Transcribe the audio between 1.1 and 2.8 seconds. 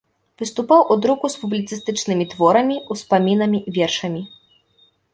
з публіцыстычнымі творамі,